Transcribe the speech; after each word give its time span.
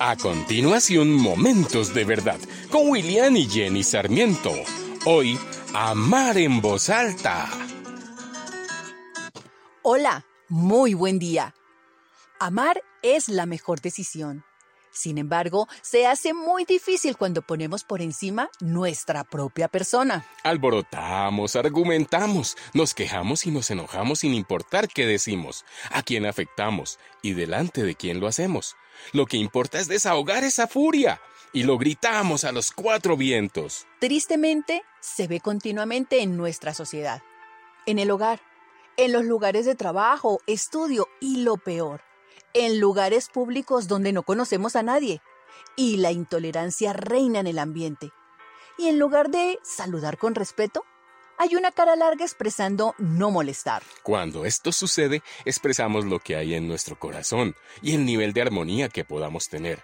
A 0.00 0.16
continuación, 0.16 1.12
Momentos 1.12 1.92
de 1.92 2.04
Verdad 2.04 2.38
con 2.70 2.88
William 2.88 3.34
y 3.34 3.48
Jenny 3.48 3.82
Sarmiento. 3.82 4.52
Hoy, 5.06 5.36
Amar 5.74 6.38
en 6.38 6.60
voz 6.60 6.88
alta. 6.88 7.48
Hola, 9.82 10.24
muy 10.48 10.94
buen 10.94 11.18
día. 11.18 11.52
Amar 12.38 12.80
es 13.02 13.28
la 13.28 13.46
mejor 13.46 13.80
decisión. 13.80 14.44
Sin 14.98 15.16
embargo, 15.16 15.68
se 15.80 16.08
hace 16.08 16.34
muy 16.34 16.64
difícil 16.64 17.16
cuando 17.16 17.40
ponemos 17.42 17.84
por 17.84 18.02
encima 18.02 18.50
nuestra 18.58 19.22
propia 19.22 19.68
persona. 19.68 20.26
Alborotamos, 20.42 21.54
argumentamos, 21.54 22.56
nos 22.74 22.94
quejamos 22.94 23.46
y 23.46 23.52
nos 23.52 23.70
enojamos 23.70 24.18
sin 24.18 24.34
importar 24.34 24.88
qué 24.88 25.06
decimos, 25.06 25.64
a 25.92 26.02
quién 26.02 26.26
afectamos 26.26 26.98
y 27.22 27.34
delante 27.34 27.84
de 27.84 27.94
quién 27.94 28.18
lo 28.18 28.26
hacemos. 28.26 28.74
Lo 29.12 29.26
que 29.26 29.36
importa 29.36 29.78
es 29.78 29.86
desahogar 29.86 30.42
esa 30.42 30.66
furia 30.66 31.20
y 31.52 31.62
lo 31.62 31.78
gritamos 31.78 32.42
a 32.42 32.50
los 32.50 32.72
cuatro 32.72 33.16
vientos. 33.16 33.86
Tristemente, 34.00 34.82
se 34.98 35.28
ve 35.28 35.38
continuamente 35.38 36.22
en 36.22 36.36
nuestra 36.36 36.74
sociedad, 36.74 37.22
en 37.86 38.00
el 38.00 38.10
hogar, 38.10 38.40
en 38.96 39.12
los 39.12 39.24
lugares 39.24 39.64
de 39.64 39.76
trabajo, 39.76 40.40
estudio 40.48 41.06
y 41.20 41.42
lo 41.44 41.56
peor, 41.56 42.00
en 42.54 42.80
lugares 42.80 43.28
públicos 43.28 43.88
donde 43.88 44.12
no 44.12 44.22
conocemos 44.22 44.76
a 44.76 44.82
nadie 44.82 45.20
y 45.76 45.98
la 45.98 46.12
intolerancia 46.12 46.92
reina 46.92 47.40
en 47.40 47.46
el 47.46 47.58
ambiente. 47.58 48.10
Y 48.76 48.88
en 48.88 48.98
lugar 48.98 49.30
de 49.30 49.58
saludar 49.62 50.18
con 50.18 50.34
respeto, 50.34 50.84
hay 51.38 51.54
una 51.54 51.70
cara 51.70 51.94
larga 51.94 52.24
expresando 52.24 52.94
no 52.98 53.30
molestar. 53.30 53.82
Cuando 54.02 54.44
esto 54.44 54.72
sucede, 54.72 55.22
expresamos 55.44 56.04
lo 56.04 56.18
que 56.18 56.36
hay 56.36 56.54
en 56.54 56.66
nuestro 56.66 56.98
corazón 56.98 57.54
y 57.80 57.94
el 57.94 58.04
nivel 58.04 58.32
de 58.32 58.42
armonía 58.42 58.88
que 58.88 59.04
podamos 59.04 59.48
tener. 59.48 59.82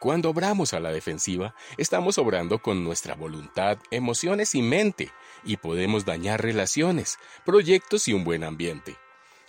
Cuando 0.00 0.30
obramos 0.30 0.74
a 0.74 0.80
la 0.80 0.92
defensiva, 0.92 1.54
estamos 1.78 2.18
obrando 2.18 2.60
con 2.60 2.84
nuestra 2.84 3.14
voluntad, 3.14 3.78
emociones 3.90 4.54
y 4.54 4.62
mente, 4.62 5.10
y 5.44 5.56
podemos 5.56 6.04
dañar 6.04 6.42
relaciones, 6.42 7.18
proyectos 7.44 8.08
y 8.08 8.12
un 8.12 8.24
buen 8.24 8.44
ambiente. 8.44 8.96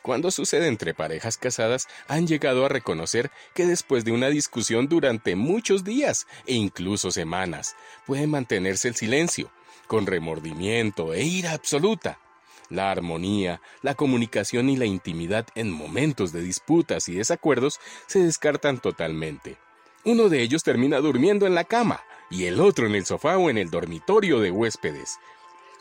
Cuando 0.05 0.29
sucede 0.29 0.67
entre 0.67 0.93
parejas 0.93 1.35
casadas, 1.35 1.87
han 2.07 2.27
llegado 2.27 2.63
a 2.63 2.69
reconocer 2.69 3.31
que 3.55 3.65
después 3.65 4.05
de 4.05 4.11
una 4.11 4.29
discusión 4.29 4.87
durante 4.87 5.35
muchos 5.35 5.83
días 5.83 6.27
e 6.45 6.53
incluso 6.53 7.09
semanas, 7.09 7.75
puede 8.05 8.27
mantenerse 8.27 8.87
el 8.87 8.93
silencio, 8.93 9.49
con 9.87 10.05
remordimiento 10.05 11.11
e 11.15 11.23
ira 11.23 11.53
absoluta. 11.53 12.19
La 12.69 12.91
armonía, 12.91 13.61
la 13.81 13.95
comunicación 13.95 14.69
y 14.69 14.77
la 14.77 14.85
intimidad 14.85 15.47
en 15.55 15.71
momentos 15.71 16.31
de 16.31 16.43
disputas 16.43 17.09
y 17.09 17.15
desacuerdos 17.15 17.79
se 18.05 18.19
descartan 18.19 18.77
totalmente. 18.77 19.57
Uno 20.03 20.29
de 20.29 20.43
ellos 20.43 20.61
termina 20.61 20.99
durmiendo 20.99 21.47
en 21.47 21.55
la 21.55 21.63
cama 21.63 22.03
y 22.29 22.45
el 22.45 22.61
otro 22.61 22.85
en 22.85 22.93
el 22.93 23.07
sofá 23.07 23.39
o 23.39 23.49
en 23.49 23.57
el 23.57 23.71
dormitorio 23.71 24.39
de 24.39 24.51
huéspedes. 24.51 25.17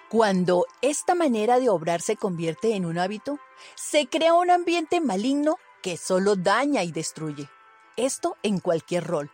Cuando 0.09 0.67
esta 0.83 1.15
manera 1.15 1.59
de 1.59 1.69
obrar 1.69 2.01
se 2.01 2.17
convierte 2.17 2.75
en 2.75 2.87
un 2.87 2.99
hábito, 2.99 3.39
se 3.75 4.07
crea 4.07 4.35
un 4.35 4.51
ambiente 4.51 5.01
maligno 5.01 5.59
que 5.83 5.97
solo 5.97 6.37
daña 6.37 6.83
y 6.83 6.93
destruye. 6.93 7.49
Esto 7.97 8.37
en 8.43 8.61
cualquier 8.61 9.05
rol, 9.05 9.31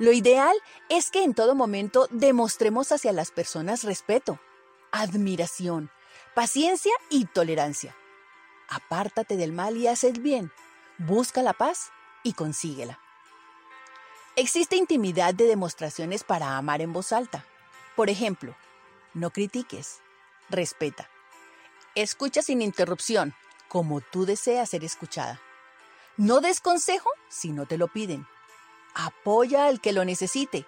lo 0.00 0.12
ideal 0.12 0.56
es 0.88 1.10
que 1.10 1.24
en 1.24 1.34
todo 1.34 1.54
momento 1.54 2.08
demostremos 2.10 2.90
hacia 2.90 3.12
las 3.12 3.30
personas 3.30 3.84
respeto, 3.84 4.40
admiración, 4.92 5.90
paciencia 6.34 6.92
y 7.10 7.26
tolerancia. 7.26 7.94
Apártate 8.70 9.36
del 9.36 9.52
mal 9.52 9.76
y 9.76 9.88
haz 9.88 10.04
el 10.04 10.18
bien. 10.20 10.52
Busca 10.96 11.42
la 11.42 11.52
paz 11.52 11.90
y 12.22 12.32
consíguela. 12.32 12.98
Existe 14.36 14.76
intimidad 14.76 15.34
de 15.34 15.44
demostraciones 15.44 16.24
para 16.24 16.56
amar 16.56 16.80
en 16.80 16.94
voz 16.94 17.12
alta. 17.12 17.44
Por 17.94 18.08
ejemplo, 18.08 18.56
no 19.14 19.30
critiques, 19.30 20.00
respeta. 20.48 21.08
Escucha 21.94 22.42
sin 22.42 22.62
interrupción, 22.62 23.34
como 23.68 24.00
tú 24.00 24.26
deseas 24.26 24.70
ser 24.70 24.84
escuchada. 24.84 25.40
No 26.16 26.40
des 26.40 26.60
consejo 26.60 27.10
si 27.28 27.52
no 27.52 27.66
te 27.66 27.78
lo 27.78 27.88
piden. 27.88 28.26
Apoya 28.94 29.66
al 29.66 29.80
que 29.80 29.92
lo 29.92 30.04
necesite. 30.04 30.66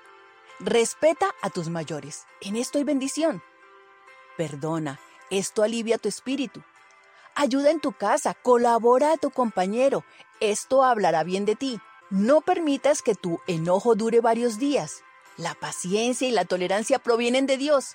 Respeta 0.61 1.35
a 1.43 1.51
tus 1.51 1.69
mayores. 1.69 2.25
En 2.41 2.57
esto 2.57 2.79
hay 2.79 2.85
bendición. 2.85 3.43
Perdona. 4.37 5.01
Esto 5.31 5.63
alivia 5.63 5.99
tu 5.99 6.09
espíritu. 6.09 6.63
Ayuda 7.35 7.71
en 7.71 7.81
tu 7.81 7.93
casa. 7.93 8.35
Colabora 8.35 9.13
a 9.13 9.17
tu 9.17 9.31
compañero. 9.31 10.05
Esto 10.41 10.85
hablará 10.85 11.25
bien 11.25 11.45
de 11.45 11.57
ti. 11.57 11.81
No 12.11 12.41
permitas 12.41 13.03
que 13.03 13.15
tu 13.15 13.41
enojo 13.47 13.95
dure 13.95 14.21
varios 14.21 14.59
días. 14.59 15.03
La 15.37 15.55
paciencia 15.55 16.29
y 16.29 16.31
la 16.31 16.45
tolerancia 16.45 16.99
provienen 16.99 17.47
de 17.47 17.57
Dios. 17.57 17.95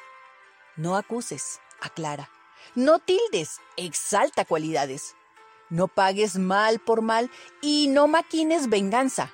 No 0.78 0.96
acuses, 0.96 1.60
aclara. 1.82 2.30
No 2.76 3.00
tildes, 3.00 3.60
exalta 3.78 4.46
cualidades. 4.46 5.16
No 5.70 5.88
pagues 5.88 6.38
mal 6.38 6.80
por 6.80 7.02
mal 7.02 7.32
y 7.62 7.88
no 7.88 8.08
maquines 8.08 8.70
venganza. 8.70 9.34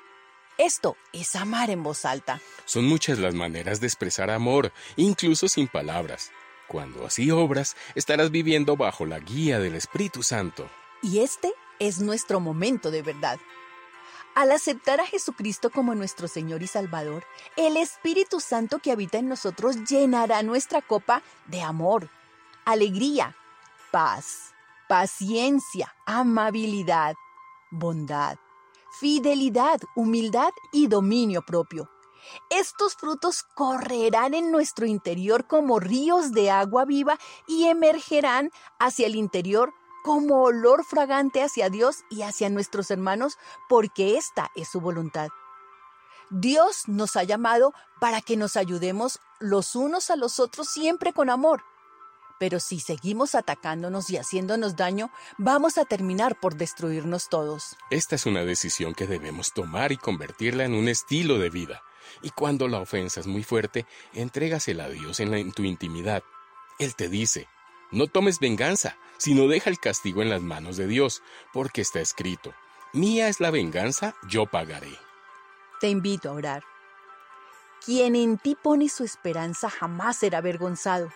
Esto 0.57 0.95
es 1.11 1.35
amar 1.35 1.69
en 1.69 1.83
voz 1.83 2.05
alta. 2.05 2.39
Son 2.65 2.85
muchas 2.85 3.19
las 3.19 3.33
maneras 3.33 3.81
de 3.81 3.87
expresar 3.87 4.29
amor, 4.29 4.71
incluso 4.95 5.49
sin 5.49 5.67
palabras. 5.67 6.31
Cuando 6.67 7.05
así 7.05 7.29
obras, 7.29 7.75
estarás 7.93 8.31
viviendo 8.31 8.77
bajo 8.77 9.05
la 9.05 9.19
guía 9.19 9.59
del 9.59 9.75
Espíritu 9.75 10.23
Santo. 10.23 10.69
Y 11.01 11.19
este 11.19 11.51
es 11.79 11.99
nuestro 11.99 12.39
momento 12.39 12.89
de 12.89 13.01
verdad. 13.01 13.37
Al 14.35 14.51
aceptar 14.51 14.99
a 14.99 15.05
Jesucristo 15.05 15.69
como 15.69 15.93
nuestro 15.93 16.27
Señor 16.27 16.63
y 16.63 16.67
Salvador, 16.67 17.23
el 17.55 17.77
Espíritu 17.77 18.39
Santo 18.39 18.79
que 18.79 18.91
habita 18.91 19.19
en 19.19 19.27
nosotros 19.27 19.83
llenará 19.87 20.41
nuestra 20.41 20.81
copa 20.81 21.21
de 21.45 21.61
amor, 21.61 22.09
alegría, 22.65 23.37
paz, 23.91 24.55
paciencia, 24.89 25.93
amabilidad, 26.07 27.13
bondad, 27.69 28.37
fidelidad, 28.99 29.79
humildad 29.95 30.49
y 30.71 30.87
dominio 30.87 31.43
propio. 31.43 31.91
Estos 32.49 32.95
frutos 32.95 33.43
correrán 33.43 34.33
en 34.33 34.51
nuestro 34.51 34.87
interior 34.87 35.45
como 35.45 35.79
ríos 35.79 36.31
de 36.31 36.49
agua 36.49 36.85
viva 36.85 37.19
y 37.47 37.65
emergerán 37.65 38.49
hacia 38.79 39.05
el 39.05 39.15
interior 39.15 39.73
como 40.03 40.43
olor 40.43 40.85
fragante 40.85 41.41
hacia 41.41 41.69
Dios 41.69 42.03
y 42.11 42.21
hacia 42.21 42.49
nuestros 42.49 42.91
hermanos, 42.91 43.39
porque 43.67 44.17
esta 44.17 44.51
es 44.55 44.69
su 44.69 44.79
voluntad. 44.79 45.29
Dios 46.29 46.87
nos 46.87 47.15
ha 47.15 47.23
llamado 47.23 47.73
para 47.99 48.21
que 48.21 48.37
nos 48.37 48.57
ayudemos 48.57 49.19
los 49.39 49.75
unos 49.75 50.09
a 50.09 50.15
los 50.15 50.39
otros 50.39 50.67
siempre 50.69 51.13
con 51.13 51.29
amor. 51.29 51.63
Pero 52.39 52.59
si 52.59 52.79
seguimos 52.79 53.35
atacándonos 53.35 54.09
y 54.09 54.17
haciéndonos 54.17 54.75
daño, 54.75 55.11
vamos 55.37 55.77
a 55.77 55.85
terminar 55.85 56.39
por 56.39 56.55
destruirnos 56.55 57.29
todos. 57.29 57.77
Esta 57.89 58.15
es 58.15 58.25
una 58.25 58.43
decisión 58.43 58.93
que 58.95 59.07
debemos 59.07 59.53
tomar 59.53 59.91
y 59.91 59.97
convertirla 59.97 60.65
en 60.65 60.73
un 60.73 60.89
estilo 60.89 61.39
de 61.39 61.49
vida. 61.49 61.83
Y 62.21 62.31
cuando 62.31 62.67
la 62.67 62.79
ofensa 62.79 63.19
es 63.19 63.27
muy 63.27 63.43
fuerte, 63.43 63.85
entrégasela 64.13 64.85
a 64.85 64.89
Dios 64.89 65.19
en, 65.19 65.33
en 65.33 65.51
tu 65.53 65.63
intimidad. 65.63 66.23
Él 66.79 66.95
te 66.95 67.07
dice, 67.07 67.47
no 67.93 68.07
tomes 68.07 68.39
venganza, 68.39 68.97
sino 69.17 69.47
deja 69.47 69.69
el 69.69 69.79
castigo 69.79 70.21
en 70.21 70.29
las 70.29 70.41
manos 70.41 70.75
de 70.77 70.87
Dios, 70.87 71.23
porque 71.53 71.81
está 71.81 72.01
escrito, 72.01 72.53
mía 72.91 73.27
es 73.29 73.39
la 73.39 73.51
venganza, 73.51 74.15
yo 74.27 74.45
pagaré. 74.45 74.97
Te 75.79 75.89
invito 75.89 76.29
a 76.29 76.33
orar. 76.33 76.63
Quien 77.85 78.15
en 78.15 78.37
ti 78.37 78.55
pone 78.61 78.89
su 78.89 79.03
esperanza 79.03 79.69
jamás 79.69 80.17
será 80.17 80.39
avergonzado 80.39 81.09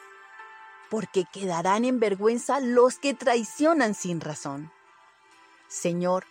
porque 0.89 1.25
quedarán 1.31 1.85
en 1.85 1.99
vergüenza 1.99 2.59
los 2.59 2.97
que 2.97 3.13
traicionan 3.13 3.93
sin 3.93 4.21
razón. 4.21 4.71
Señor, 5.67 6.25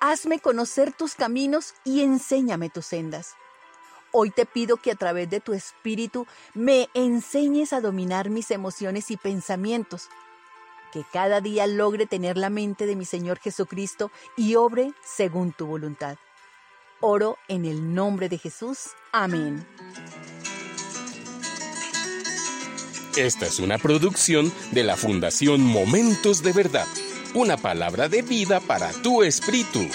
hazme 0.00 0.40
conocer 0.40 0.92
tus 0.92 1.14
caminos 1.14 1.74
y 1.84 2.02
enséñame 2.02 2.68
tus 2.68 2.86
sendas. 2.86 3.34
Hoy 4.14 4.30
te 4.30 4.44
pido 4.44 4.76
que 4.76 4.90
a 4.90 4.94
través 4.94 5.30
de 5.30 5.40
tu 5.40 5.54
espíritu 5.54 6.26
me 6.52 6.90
enseñes 6.92 7.72
a 7.72 7.80
dominar 7.80 8.28
mis 8.28 8.50
emociones 8.50 9.10
y 9.10 9.16
pensamientos, 9.16 10.08
que 10.92 11.02
cada 11.10 11.40
día 11.40 11.66
logre 11.66 12.04
tener 12.04 12.36
la 12.36 12.50
mente 12.50 12.84
de 12.84 12.94
mi 12.94 13.06
Señor 13.06 13.38
Jesucristo 13.38 14.10
y 14.36 14.54
obre 14.56 14.92
según 15.02 15.52
tu 15.52 15.66
voluntad. 15.66 16.18
Oro 17.00 17.38
en 17.48 17.64
el 17.64 17.94
nombre 17.94 18.28
de 18.28 18.36
Jesús. 18.36 18.90
Amén. 19.12 19.66
Esta 23.16 23.46
es 23.46 23.60
una 23.60 23.78
producción 23.78 24.52
de 24.72 24.84
la 24.84 24.96
Fundación 24.96 25.62
Momentos 25.62 26.42
de 26.42 26.52
Verdad, 26.52 26.86
una 27.34 27.56
palabra 27.56 28.10
de 28.10 28.20
vida 28.20 28.60
para 28.60 28.92
tu 28.92 29.22
espíritu. 29.22 29.88